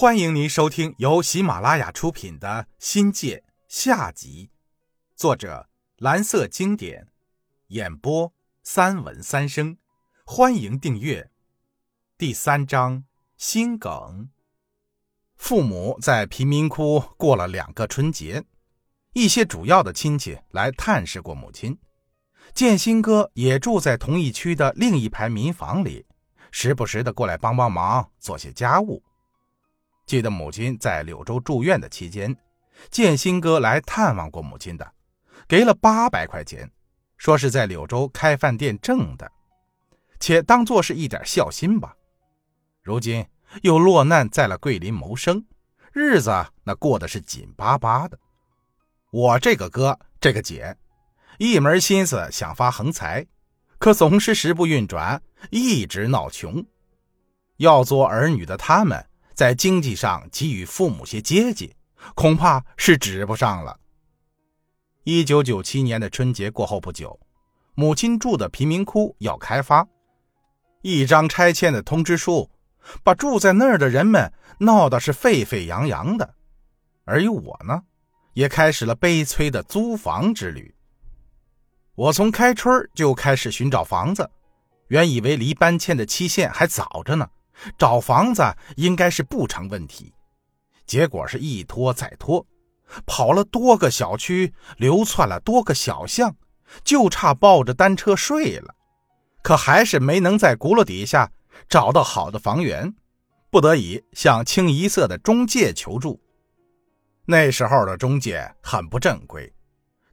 [0.00, 3.36] 欢迎您收听由喜马拉雅出品的《新界》
[3.68, 4.48] 下集，
[5.14, 7.08] 作者蓝色经典，
[7.66, 8.32] 演播
[8.62, 9.76] 三文三生。
[10.24, 11.30] 欢迎订阅。
[12.16, 13.04] 第三章
[13.36, 14.30] 心梗。
[15.36, 18.42] 父母在贫民窟过了两个春节，
[19.12, 21.78] 一些主要的亲戚来探视过母亲。
[22.54, 26.06] 建新哥也住在同一区的另一排民房里，
[26.50, 29.02] 时不时的过来帮帮忙，做些家务。
[30.10, 32.36] 记得母亲在柳州住院的期间，
[32.90, 34.92] 建新哥来探望过母亲的，
[35.46, 36.68] 给了八百块钱，
[37.16, 39.30] 说是在柳州开饭店挣的，
[40.18, 41.94] 且当做是一点孝心吧。
[42.82, 43.24] 如今
[43.62, 45.46] 又落难在了桂林谋生，
[45.92, 48.18] 日子那过得是紧巴巴的。
[49.12, 50.76] 我这个哥这个姐，
[51.38, 53.24] 一门心思想发横财，
[53.78, 56.66] 可总是时不运转，一直闹穷。
[57.58, 59.06] 要做儿女的他们。
[59.40, 61.74] 在经济上给予父母些接济，
[62.14, 63.80] 恐怕是指不上了。
[65.04, 67.18] 一九九七年的春节过后不久，
[67.74, 69.88] 母亲住的贫民窟要开发，
[70.82, 72.50] 一张拆迁的通知书，
[73.02, 76.34] 把住在那儿的人们闹得是沸沸扬扬的。
[77.06, 77.82] 而我呢，
[78.34, 80.74] 也开始了悲催的租房之旅。
[81.94, 84.30] 我从开春就开始寻找房子，
[84.88, 87.26] 原以为离搬迁的期限还早着呢。
[87.78, 88.42] 找房子
[88.76, 90.12] 应该是不成问题，
[90.86, 92.44] 结果是一拖再拖，
[93.06, 96.34] 跑了多个小区，流窜了多个小巷，
[96.82, 98.74] 就差抱着单车睡了，
[99.42, 101.30] 可还是没能在轱辘底下
[101.68, 102.92] 找到好的房源，
[103.50, 106.20] 不得已向清一色的中介求助。
[107.26, 109.52] 那时候的中介很不正规，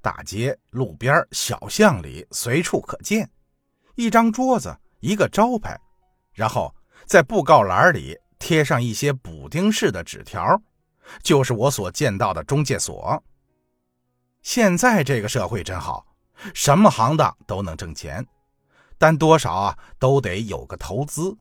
[0.00, 3.30] 大街、路边、小巷里随处可见，
[3.94, 5.78] 一张桌子，一个招牌，
[6.32, 6.73] 然后。
[7.06, 10.60] 在布告栏里贴上一些补丁式的纸条，
[11.22, 13.22] 就是我所见到的中介所。
[14.42, 16.06] 现在这个社会真好，
[16.52, 18.26] 什么行当都能挣钱，
[18.98, 21.36] 但多少啊都得有个投资。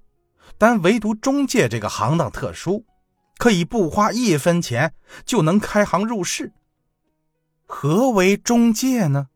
[0.57, 2.85] 但唯独中介这个行当特殊，
[3.37, 4.93] 可以不花一分钱
[5.25, 6.51] 就能开行入市。
[7.65, 9.27] 何为中介呢？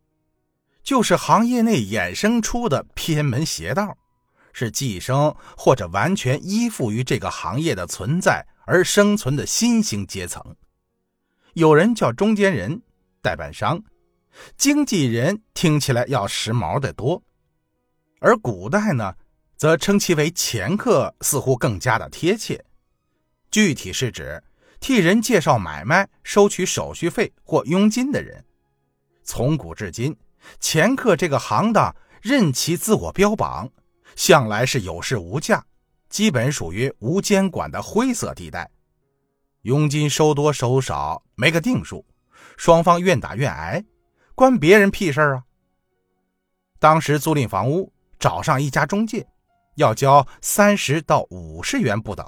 [0.84, 3.98] 就是行业内衍生出的偏门邪道。
[4.60, 10.56] 是寄生或者完全依附于这个行业的存在而生存的新兴阶层，
[11.54, 12.82] 有人叫中间人、
[13.22, 13.80] 代办商、
[14.58, 17.22] 经纪人，听起来要时髦得多。
[18.20, 19.14] 而古代呢，
[19.58, 22.66] 则称其为掮客，似乎更加的贴切。
[23.52, 24.44] 具体是指
[24.80, 28.44] 替人介绍买卖、收取手续费或佣金的人。
[29.24, 30.18] 从古至今，
[30.60, 33.70] 掮客这个行当任其自我标榜。
[34.18, 35.64] 向来是有市无价，
[36.10, 38.68] 基本属于无监管的灰色地带，
[39.62, 42.04] 佣金收多收少没个定数，
[42.58, 43.86] 双方愿打愿挨，
[44.34, 45.44] 关别人屁事啊！
[46.80, 49.26] 当时租赁房屋找上一家中介，
[49.76, 52.26] 要交三十到五十元不等，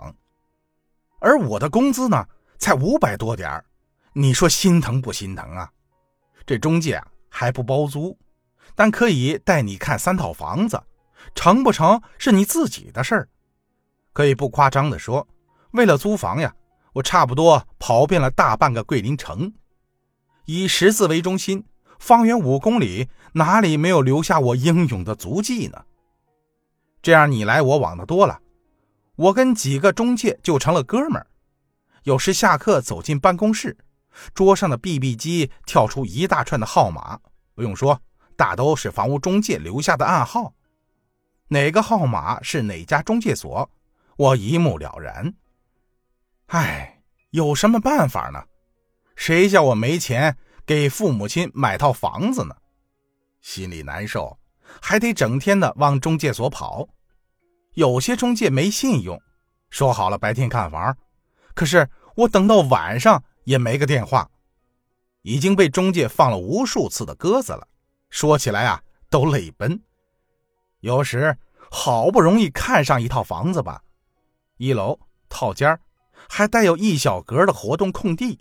[1.19, 2.23] 而我的工资呢
[2.59, 3.65] 才五百多点
[4.13, 5.67] 你说心疼不心疼啊？
[6.45, 8.15] 这中介啊还不包租，
[8.75, 10.79] 但可以带你看三套房子。
[11.35, 13.29] 成不成是你自己的事儿，
[14.13, 15.27] 可以不夸张的说，
[15.71, 16.53] 为了租房呀，
[16.93, 19.53] 我差不多跑遍了大半个桂林城，
[20.45, 21.63] 以十字为中心，
[21.99, 25.83] 方圆五公里哪里没有留下我英勇的足迹呢？
[27.01, 28.39] 这样你来我往的多了，
[29.15, 31.27] 我跟几个中介就成了哥们儿。
[32.03, 33.77] 有时下课走进办公室，
[34.33, 37.19] 桌上的 BB 机跳出一大串的号码，
[37.53, 38.01] 不用说，
[38.35, 40.53] 大都是房屋中介留下的暗号。
[41.49, 43.69] 哪个号码是哪家中介所，
[44.17, 45.33] 我一目了然。
[46.47, 47.01] 唉，
[47.31, 48.43] 有什么办法呢？
[49.15, 52.55] 谁叫我没钱给父母亲买套房子呢？
[53.41, 54.37] 心里难受，
[54.81, 56.87] 还得整天的往中介所跑。
[57.73, 59.19] 有些中介没信用，
[59.69, 60.95] 说好了白天看房，
[61.55, 64.29] 可是我等到晚上也没个电话，
[65.23, 67.67] 已经被中介放了无数次的鸽子了。
[68.09, 69.81] 说起来啊，都泪奔。
[70.81, 71.37] 有时
[71.71, 73.83] 好不容易看上一套房子吧，
[74.57, 75.79] 一楼套间
[76.27, 78.39] 还带有一小格的活动空地，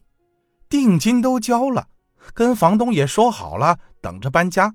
[0.68, 1.88] 定金都交了，
[2.34, 4.74] 跟房东也说好了，等着搬家。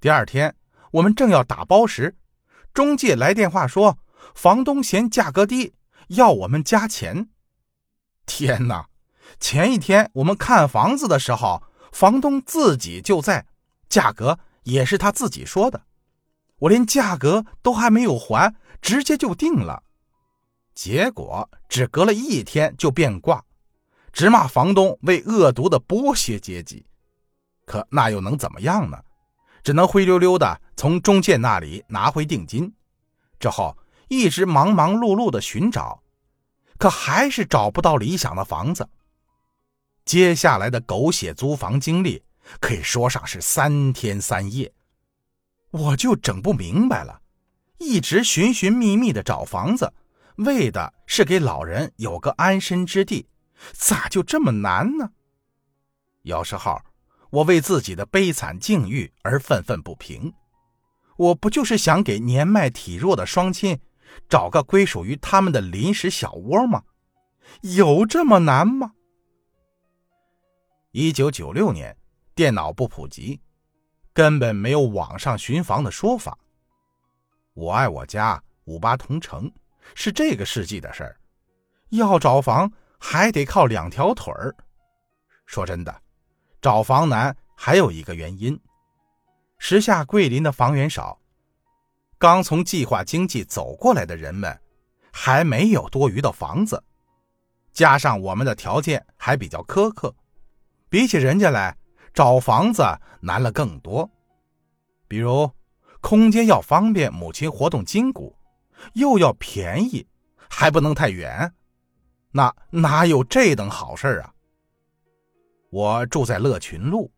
[0.00, 0.54] 第二天
[0.90, 2.16] 我们正要打包时，
[2.74, 3.98] 中介来电话说
[4.34, 5.74] 房东嫌价格低，
[6.08, 7.28] 要我们加钱。
[8.26, 8.86] 天哪！
[9.40, 11.62] 前一天我们看房子的时候，
[11.92, 13.46] 房东自己就在，
[13.88, 15.82] 价格也是他自己说的。
[16.62, 19.82] 我连价格都还没有还，直接就定了。
[20.74, 23.44] 结果只隔了一天就变卦，
[24.12, 26.86] 直骂房东为恶毒的剥削阶级。
[27.66, 28.96] 可那又能怎么样呢？
[29.64, 32.72] 只能灰溜溜的从中介那里拿回定金。
[33.40, 33.76] 之后
[34.06, 36.00] 一直忙忙碌碌的寻找，
[36.78, 38.88] 可还是找不到理想的房子。
[40.04, 42.22] 接下来的狗血租房经历
[42.60, 44.72] 可以说上是三天三夜，
[45.72, 47.20] 我就整不明白了。
[47.78, 49.92] 一直寻寻觅觅的找房子，
[50.36, 53.26] 为的是给老人有个安身之地，
[53.72, 55.10] 咋就这么难呢？
[56.22, 56.80] 有时候，
[57.30, 60.32] 我为自己的悲惨境遇而愤愤不平。
[61.16, 63.78] 我不就是想给年迈体弱的双亲
[64.28, 66.84] 找个归属于他们的临时小窝吗？
[67.62, 68.92] 有这么难吗？
[70.92, 71.96] 一九九六年，
[72.34, 73.40] 电脑不普及，
[74.12, 76.36] 根本没有网上寻房的说法。
[77.54, 79.50] 我爱我家，五八同城，
[79.94, 81.16] 是这个世纪的事儿。
[81.90, 84.54] 要找房还得靠两条腿儿。
[85.46, 85.94] 说真的，
[86.60, 88.58] 找房难还有一个原因：
[89.58, 91.18] 时下桂林的房源少，
[92.18, 94.58] 刚从计划经济走过来的人们
[95.12, 96.82] 还没有多余的房子，
[97.72, 100.14] 加上我们的条件还比较苛刻，
[100.88, 101.76] 比起人家来，
[102.12, 102.82] 找房子
[103.20, 104.10] 难了更多。
[105.08, 105.50] 比如。
[106.04, 108.36] 空间要方便母亲活动筋骨，
[108.94, 110.04] 又要便宜，
[110.50, 111.54] 还不能太远，
[112.32, 114.34] 那哪有这等好事啊？
[115.70, 117.12] 我住在乐群路，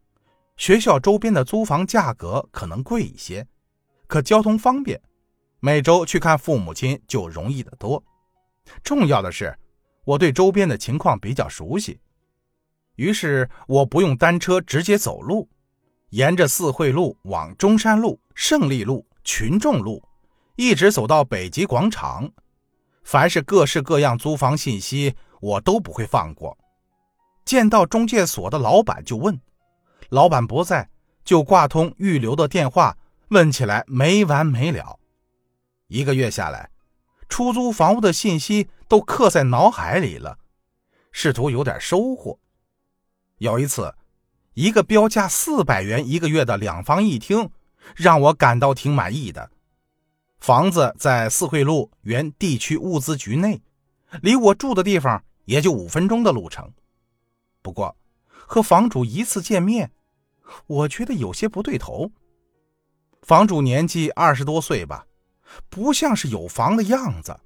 [0.59, 3.47] 学校周边的租房价格可能贵一些，
[4.07, 5.01] 可交通方便，
[5.61, 8.05] 每周去看父母亲就容易得多。
[8.83, 9.59] 重要的是，
[10.05, 11.99] 我对周边的情况比较熟悉，
[12.97, 15.49] 于是我不用单车，直接走路。
[16.11, 20.01] 沿着四惠路往中山路、胜利路、群众路，
[20.55, 22.31] 一直走到北极广场。
[23.03, 26.57] 凡是各式各样租房信息，我都不会放过。
[27.45, 29.39] 见到中介所的老板就问，
[30.11, 30.89] 老板不在，
[31.25, 32.97] 就挂通预留的电话，
[33.29, 34.99] 问起来没完没了。
[35.89, 36.71] 一个月下来，
[37.29, 40.39] 出租房屋的信息都刻在脑海里了，
[41.11, 42.39] 试图有点收获。
[43.45, 43.95] 有一次。
[44.55, 47.51] 一个标价四百元一个月的两房一厅，
[47.95, 49.51] 让我感到挺满意的。
[50.39, 53.61] 房子在四惠路原地区物资局内，
[54.23, 56.73] 离我住的地方也就五分钟的路程。
[57.61, 57.95] 不过，
[58.29, 59.91] 和房主一次见面，
[60.67, 62.11] 我觉得有些不对头。
[63.23, 65.05] 房主年纪二十多岁吧，
[65.69, 67.39] 不像是有房的样子，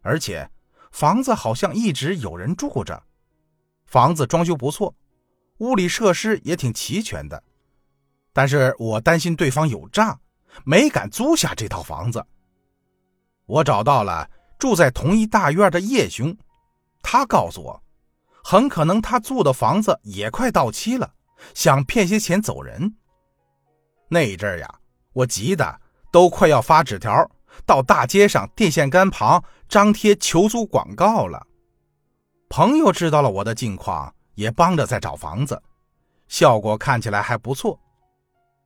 [0.00, 0.50] 而且
[0.90, 3.04] 房子好像一直有人住着。
[3.84, 4.92] 房子装修不错。
[5.58, 7.42] 屋里设施也挺齐全的，
[8.32, 10.18] 但是我担心对方有诈，
[10.64, 12.24] 没敢租下这套房子。
[13.46, 14.28] 我找到了
[14.58, 16.36] 住在同一大院的叶兄，
[17.02, 17.82] 他告诉我，
[18.42, 21.12] 很可能他租的房子也快到期了，
[21.54, 22.94] 想骗些钱走人。
[24.08, 24.74] 那一阵呀，
[25.12, 27.30] 我急得都快要发纸条
[27.64, 31.46] 到大街上电线杆旁张贴求租广告了。
[32.48, 34.14] 朋友知道了我的近况。
[34.42, 35.62] 也帮着在找房子，
[36.26, 37.78] 效果看起来还不错。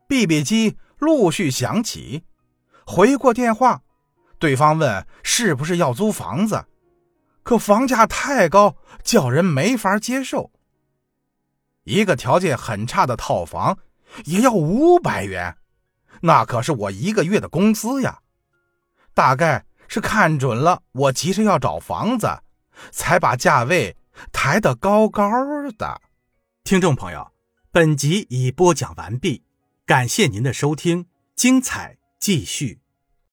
[0.08, 2.24] B B 机陆续响起，
[2.86, 3.82] 回过电话，
[4.38, 6.64] 对方问是不是要租房子，
[7.42, 8.74] 可房价太高，
[9.04, 10.50] 叫人没法接受。
[11.84, 13.78] 一个条件很差的套房
[14.24, 15.56] 也要五百元，
[16.22, 18.18] 那可是我一个月的工资呀。
[19.12, 22.28] 大概是看准了我急着要找房子，
[22.90, 23.94] 才把价位。
[24.32, 25.30] 抬得高高
[25.78, 26.00] 的，
[26.64, 27.32] 听众朋友，
[27.70, 29.42] 本集已播讲完毕，
[29.84, 32.80] 感谢您的收听，精彩继续。